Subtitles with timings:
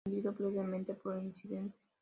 [0.03, 1.77] Fue suspendido brevemente por el incidente.